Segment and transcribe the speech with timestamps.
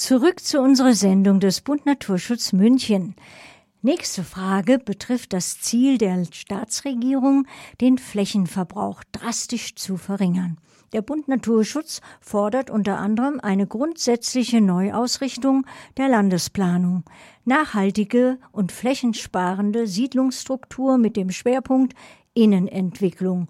[0.00, 3.14] Zurück zu unserer Sendung des Bund Naturschutz München.
[3.82, 7.46] Nächste Frage betrifft das Ziel der Staatsregierung,
[7.82, 10.56] den Flächenverbrauch drastisch zu verringern.
[10.94, 15.66] Der Bund Naturschutz fordert unter anderem eine grundsätzliche Neuausrichtung
[15.98, 17.04] der Landesplanung,
[17.44, 21.92] nachhaltige und flächensparende Siedlungsstruktur mit dem Schwerpunkt
[22.32, 23.48] Innenentwicklung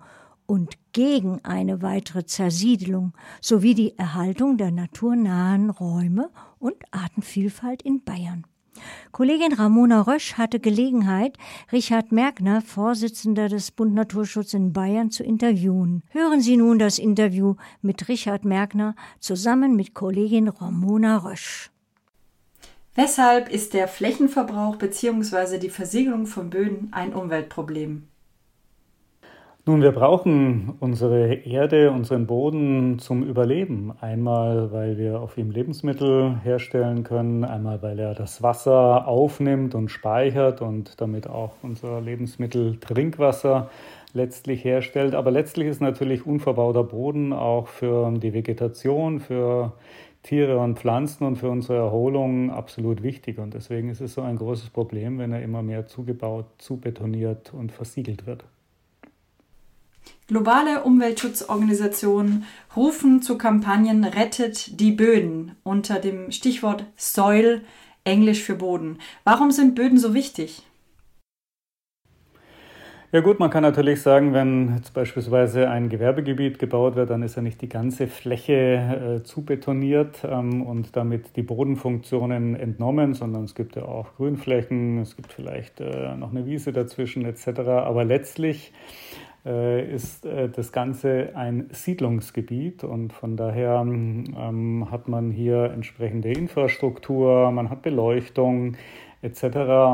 [0.51, 6.29] und gegen eine weitere Zersiedelung sowie die Erhaltung der naturnahen Räume
[6.59, 8.45] und Artenvielfalt in Bayern.
[9.13, 11.39] Kollegin Ramona Rösch hatte Gelegenheit,
[11.71, 16.03] Richard Merkner, Vorsitzender des Bund Naturschutz in Bayern, zu interviewen.
[16.09, 21.71] Hören Sie nun das Interview mit Richard Merkner zusammen mit Kollegin Ramona Rösch.
[22.97, 25.59] Weshalb ist der Flächenverbrauch bzw.
[25.59, 28.10] die Versiegelung von Böden ein Umweltproblem?
[29.67, 33.93] Nun, wir brauchen unsere Erde, unseren Boden zum Überleben.
[34.01, 39.91] Einmal, weil wir auf ihm Lebensmittel herstellen können, einmal, weil er das Wasser aufnimmt und
[39.91, 43.69] speichert und damit auch unser Lebensmittel Trinkwasser
[44.15, 45.15] letztlich herstellt.
[45.15, 49.75] Aber letztlich ist natürlich unverbauter Boden auch für die Vegetation, für
[50.23, 53.39] Tiere und Pflanzen und für unsere Erholung absolut wichtig.
[53.39, 57.73] Und deswegen ist es so ein großes Problem, wenn er immer mehr zugebaut, zubetoniert und
[57.73, 58.45] versiegelt wird.
[60.29, 62.45] Globale Umweltschutzorganisationen
[62.77, 67.63] rufen zu Kampagnen Rettet die Böden unter dem Stichwort Soil,
[68.05, 68.99] Englisch für Boden.
[69.25, 70.63] Warum sind Böden so wichtig?
[73.13, 77.35] Ja gut, man kann natürlich sagen, wenn jetzt beispielsweise ein Gewerbegebiet gebaut wird, dann ist
[77.35, 78.53] ja nicht die ganze Fläche
[79.19, 85.17] äh, zubetoniert ähm, und damit die Bodenfunktionen entnommen, sondern es gibt ja auch Grünflächen, es
[85.17, 87.59] gibt vielleicht äh, noch eine Wiese dazwischen etc.
[87.69, 88.73] Aber letztlich
[89.45, 97.51] ist äh, das Ganze ein Siedlungsgebiet und von daher ähm, hat man hier entsprechende Infrastruktur,
[97.51, 98.77] man hat Beleuchtung
[99.23, 99.45] etc.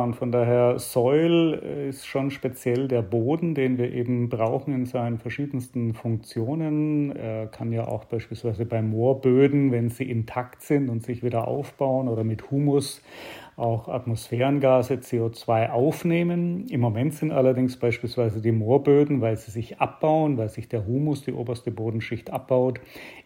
[0.05, 1.55] Und von daher Soil
[1.89, 7.15] ist schon speziell der Boden, den wir eben brauchen in seinen verschiedensten Funktionen.
[7.15, 12.09] Er kann ja auch beispielsweise bei Moorböden, wenn sie intakt sind und sich wieder aufbauen
[12.09, 13.03] oder mit Humus
[13.57, 16.67] auch Atmosphärengase CO2 aufnehmen.
[16.69, 21.25] Im Moment sind allerdings beispielsweise die Moorböden, weil sie sich abbauen, weil sich der Humus,
[21.25, 22.81] die oberste Bodenschicht abbaut,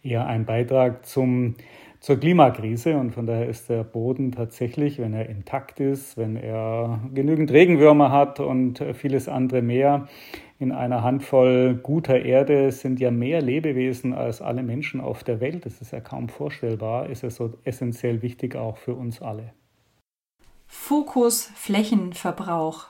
[0.04, 1.56] eher ein Beitrag zum,
[2.00, 2.96] zur Klimakrise.
[2.96, 8.10] Und von daher ist der Boden tatsächlich, wenn er intakt ist, wenn er genügend Regenwürmer
[8.10, 10.08] hat und vieles andere mehr,
[10.58, 15.64] in einer Handvoll guter Erde sind ja mehr Lebewesen als alle Menschen auf der Welt.
[15.64, 19.54] Das ist ja kaum vorstellbar, ist es so essentiell wichtig auch für uns alle.
[20.66, 22.88] Fokus Flächenverbrauch.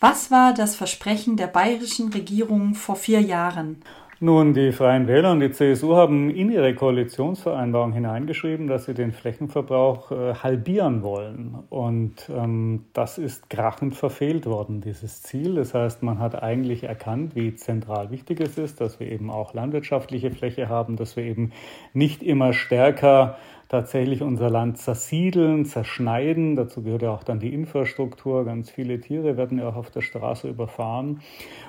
[0.00, 3.82] Was war das Versprechen der bayerischen Regierung vor vier Jahren?
[4.22, 9.12] Nun, die Freien Wähler und die CSU haben in ihre Koalitionsvereinbarung hineingeschrieben, dass sie den
[9.12, 11.56] Flächenverbrauch äh, halbieren wollen.
[11.70, 15.54] Und ähm, das ist krachend verfehlt worden, dieses Ziel.
[15.54, 19.54] Das heißt, man hat eigentlich erkannt, wie zentral wichtig es ist, dass wir eben auch
[19.54, 21.52] landwirtschaftliche Fläche haben, dass wir eben
[21.94, 23.38] nicht immer stärker
[23.70, 26.56] tatsächlich unser Land zersiedeln, zerschneiden.
[26.56, 28.44] Dazu gehört ja auch dann die Infrastruktur.
[28.44, 31.20] Ganz viele Tiere werden ja auch auf der Straße überfahren.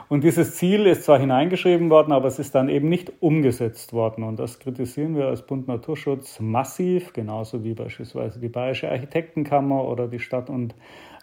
[0.10, 4.24] Und dieses Ziel ist zwar hineingeschrieben worden, aber es ist dann eben nicht umgesetzt worden.
[4.24, 10.08] Und das kritisieren wir als Bund Naturschutz massiv, genauso wie beispielsweise die Bayerische Architektenkammer oder
[10.08, 10.74] die Stadt- und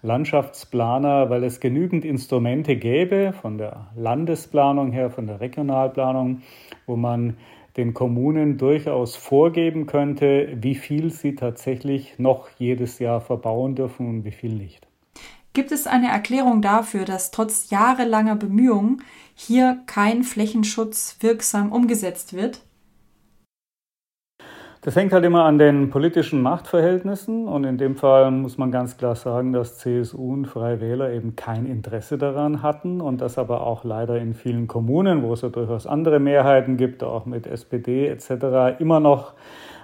[0.02, 6.42] Landschaftsplaner, weil es genügend Instrumente gäbe, von der Landesplanung her, von der Regionalplanung,
[6.86, 7.36] wo man
[7.78, 14.24] den Kommunen durchaus vorgeben könnte, wie viel sie tatsächlich noch jedes Jahr verbauen dürfen und
[14.24, 14.86] wie viel nicht.
[15.54, 19.02] Gibt es eine Erklärung dafür, dass trotz jahrelanger Bemühungen
[19.34, 22.60] hier kein Flächenschutz wirksam umgesetzt wird?
[24.80, 28.96] Das hängt halt immer an den politischen Machtverhältnissen und in dem Fall muss man ganz
[28.96, 33.66] klar sagen, dass CSU und Freie Wähler eben kein Interesse daran hatten und das aber
[33.66, 38.06] auch leider in vielen Kommunen, wo es ja durchaus andere Mehrheiten gibt, auch mit SPD
[38.06, 39.32] etc., immer noch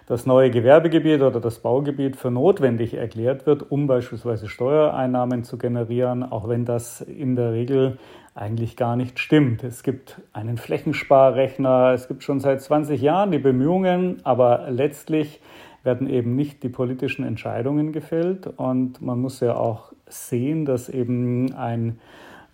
[0.06, 6.22] das neue Gewerbegebiet oder das Baugebiet für notwendig erklärt wird, um beispielsweise Steuereinnahmen zu generieren,
[6.22, 7.98] auch wenn das in der Regel
[8.34, 9.62] eigentlich gar nicht stimmt.
[9.62, 15.40] Es gibt einen Flächensparrechner, es gibt schon seit 20 Jahren die Bemühungen, aber letztlich
[15.84, 21.54] werden eben nicht die politischen Entscheidungen gefällt und man muss ja auch sehen, dass eben
[21.54, 22.00] ein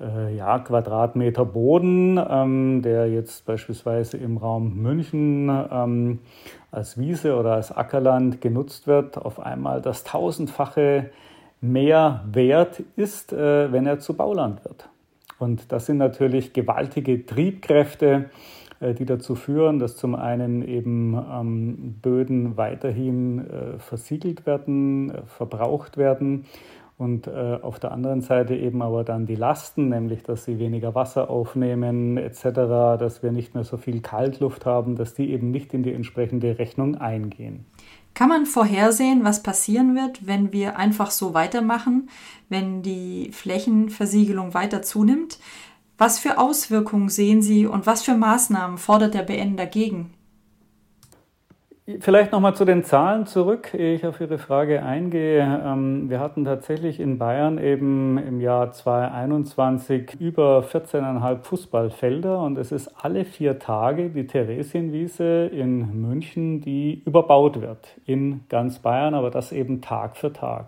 [0.01, 6.19] äh, ja, Quadratmeter Boden, ähm, der jetzt beispielsweise im Raum München ähm,
[6.73, 11.11] als Wiese oder als Ackerland genutzt wird, auf einmal das tausendfache
[11.61, 14.89] mehr wert ist, äh, wenn er zu Bauland wird.
[15.41, 18.31] Und das sind natürlich gewaltige Triebkräfte
[18.81, 25.23] äh, die dazu führen, dass zum einen eben ähm, Böden weiterhin äh, versiegelt werden, äh,
[25.27, 26.47] verbraucht werden
[26.97, 31.31] und auf der anderen Seite eben aber dann die Lasten, nämlich dass sie weniger Wasser
[31.31, 32.43] aufnehmen etc.,
[32.99, 36.59] dass wir nicht mehr so viel Kaltluft haben, dass die eben nicht in die entsprechende
[36.59, 37.65] Rechnung eingehen.
[38.15, 42.11] Kann man vorhersehen, was passieren wird, wenn wir einfach so weitermachen,
[42.49, 45.39] wenn die Flächenversiegelung weiter zunimmt?
[45.97, 50.13] Was für Auswirkungen sehen Sie und was für Maßnahmen fordert der BN dagegen?
[51.99, 55.41] Vielleicht nochmal zu den Zahlen zurück, ehe ich auf Ihre Frage eingehe.
[55.65, 62.71] Ähm, wir hatten tatsächlich in Bayern eben im Jahr 2021 über 14,5 Fußballfelder und es
[62.71, 69.31] ist alle vier Tage die Theresienwiese in München, die überbaut wird in ganz Bayern, aber
[69.31, 70.67] das eben Tag für Tag.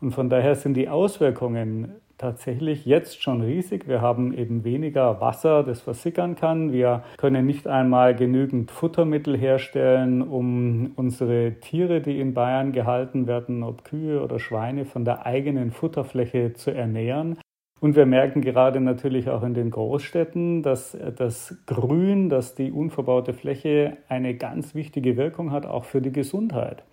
[0.00, 3.88] Und von daher sind die Auswirkungen tatsächlich jetzt schon riesig.
[3.88, 6.72] Wir haben eben weniger Wasser, das versickern kann.
[6.72, 13.62] Wir können nicht einmal genügend Futtermittel herstellen, um unsere Tiere, die in Bayern gehalten werden,
[13.62, 17.38] ob Kühe oder Schweine, von der eigenen Futterfläche zu ernähren.
[17.80, 23.34] Und wir merken gerade natürlich auch in den Großstädten, dass das Grün, dass die unverbaute
[23.34, 26.84] Fläche eine ganz wichtige Wirkung hat, auch für die Gesundheit.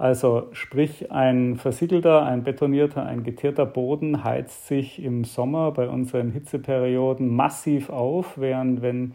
[0.00, 6.30] Also sprich, ein versiegelter, ein betonierter, ein geteerter Boden heizt sich im Sommer bei unseren
[6.30, 9.12] Hitzeperioden massiv auf, während wenn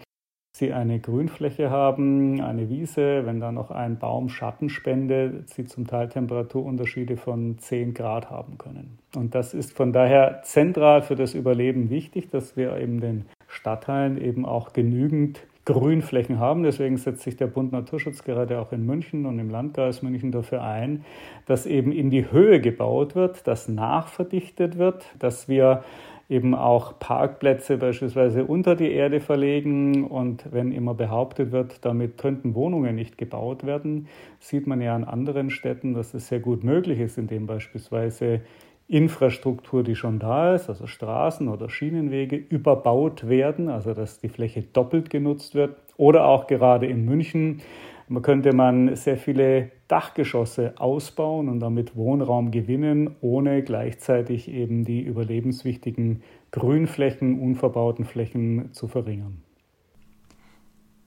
[0.56, 5.88] Sie eine Grünfläche haben, eine Wiese, wenn da noch ein Baum Schatten spendet, Sie zum
[5.88, 9.00] Teil Temperaturunterschiede von 10 Grad haben können.
[9.16, 14.22] Und das ist von daher zentral für das Überleben wichtig, dass wir eben den Stadtteilen
[14.22, 16.64] eben auch genügend Grünflächen haben.
[16.64, 20.64] Deswegen setzt sich der Bund Naturschutz gerade auch in München und im Landkreis München dafür
[20.64, 21.04] ein,
[21.46, 25.84] dass eben in die Höhe gebaut wird, dass nachverdichtet wird, dass wir
[26.30, 30.06] eben auch Parkplätze beispielsweise unter die Erde verlegen.
[30.06, 34.08] Und wenn immer behauptet wird, damit könnten Wohnungen nicht gebaut werden,
[34.40, 38.42] sieht man ja an anderen Städten, dass es sehr gut möglich ist, indem beispielsweise
[38.88, 44.62] Infrastruktur, die schon da ist, also Straßen oder Schienenwege, überbaut werden, also dass die Fläche
[44.62, 45.76] doppelt genutzt wird.
[45.98, 47.62] Oder auch gerade in München
[48.08, 55.02] man könnte man sehr viele Dachgeschosse ausbauen und damit Wohnraum gewinnen, ohne gleichzeitig eben die
[55.02, 56.22] überlebenswichtigen
[56.52, 59.42] Grünflächen, unverbauten Flächen zu verringern.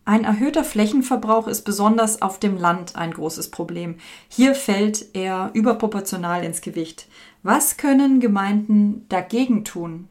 [0.05, 3.97] Ein erhöhter Flächenverbrauch ist besonders auf dem Land ein großes Problem.
[4.29, 7.09] Hier fällt er überproportional ins Gewicht.
[7.51, 10.09] Was können Gemeinden dagegen tun?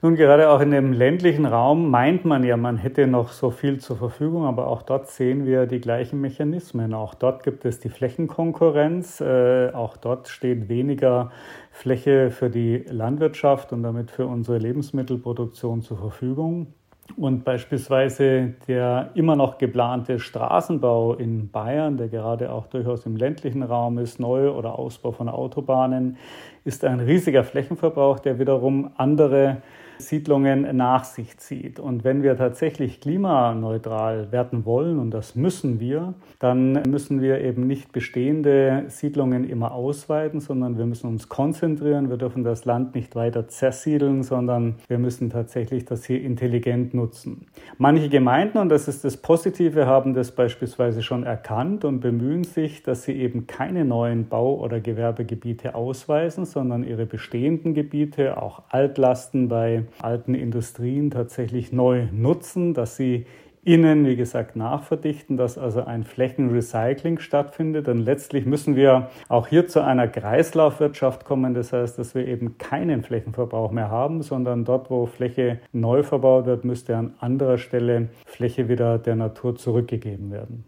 [0.00, 3.78] Nun, gerade auch in dem ländlichen Raum meint man ja, man hätte noch so viel
[3.78, 6.94] zur Verfügung, aber auch dort sehen wir die gleichen Mechanismen.
[6.94, 11.30] Auch dort gibt es die Flächenkonkurrenz, äh, auch dort steht weniger
[11.70, 16.72] Fläche für die Landwirtschaft und damit für unsere Lebensmittelproduktion zur Verfügung.
[17.16, 23.62] Und beispielsweise der immer noch geplante Straßenbau in Bayern, der gerade auch durchaus im ländlichen
[23.62, 26.16] Raum ist, Neu- oder Ausbau von Autobahnen,
[26.64, 29.58] ist ein riesiger Flächenverbrauch, der wiederum andere
[30.00, 31.78] Siedlungen nach sich zieht.
[31.78, 37.66] Und wenn wir tatsächlich klimaneutral werden wollen, und das müssen wir, dann müssen wir eben
[37.66, 42.10] nicht bestehende Siedlungen immer ausweiten, sondern wir müssen uns konzentrieren.
[42.10, 47.46] Wir dürfen das Land nicht weiter zersiedeln, sondern wir müssen tatsächlich das hier intelligent nutzen.
[47.78, 52.82] Manche Gemeinden, und das ist das Positive, haben das beispielsweise schon erkannt und bemühen sich,
[52.82, 59.48] dass sie eben keine neuen Bau- oder Gewerbegebiete ausweisen, sondern ihre bestehenden Gebiete, auch Altlasten
[59.48, 63.26] bei alten Industrien tatsächlich neu nutzen, dass sie
[63.62, 67.86] innen, wie gesagt, nachverdichten, dass also ein Flächenrecycling stattfindet.
[67.86, 71.54] Denn letztlich müssen wir auch hier zu einer Kreislaufwirtschaft kommen.
[71.54, 76.46] Das heißt, dass wir eben keinen Flächenverbrauch mehr haben, sondern dort, wo Fläche neu verbaut
[76.46, 80.64] wird, müsste an anderer Stelle Fläche wieder der Natur zurückgegeben werden.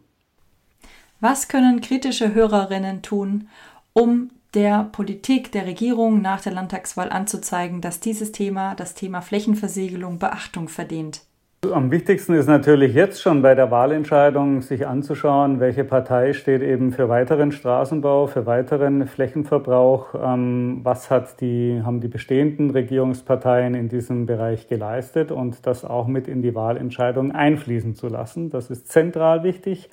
[1.21, 3.49] Was können kritische Hörerinnen tun,
[3.93, 10.18] um der Politik, der Regierung nach der Landtagswahl anzuzeigen, dass dieses Thema, das Thema Flächenversiegelung,
[10.18, 11.23] Beachtung verdient.
[11.71, 16.90] Am wichtigsten ist natürlich jetzt schon bei der Wahlentscheidung sich anzuschauen, welche Partei steht eben
[16.90, 20.09] für weiteren Straßenbau, für weiteren Flächenverbrauch.
[20.21, 26.09] Ähm, was hat die, haben die bestehenden Regierungsparteien in diesem Bereich geleistet und das auch
[26.09, 28.50] mit in die Wahlentscheidung einfließen zu lassen.
[28.50, 29.88] Das ist zentral wichtig.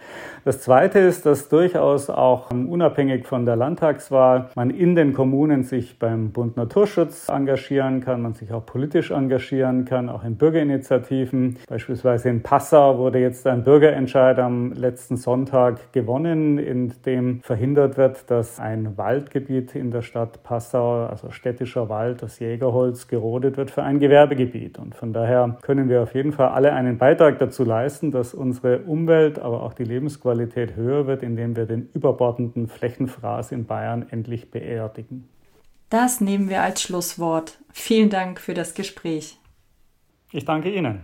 [0.45, 5.99] Das Zweite ist, dass durchaus auch unabhängig von der Landtagswahl man in den Kommunen sich
[5.99, 12.29] beim Bund Naturschutz engagieren kann, man sich auch politisch engagieren kann, auch in Bürgerinitiativen Beispielsweise
[12.29, 18.59] in Passau wurde jetzt ein Bürgerentscheid am letzten Sonntag gewonnen, in dem verhindert wird, dass
[18.59, 23.99] ein Waldgebiet in der Stadt Passau, also städtischer Wald, das Jägerholz, gerodet wird für ein
[23.99, 24.79] Gewerbegebiet.
[24.79, 28.79] Und von daher können wir auf jeden Fall alle einen Beitrag dazu leisten, dass unsere
[28.79, 34.51] Umwelt, aber auch die Lebensqualität höher wird, indem wir den überbordenden Flächenfraß in Bayern endlich
[34.51, 35.27] beerdigen.
[35.89, 37.59] Das nehmen wir als Schlusswort.
[37.71, 39.37] Vielen Dank für das Gespräch.
[40.31, 41.01] Ich danke Ihnen.